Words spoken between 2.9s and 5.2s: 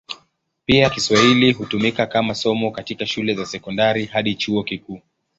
shule za sekondari hadi chuo kikuu.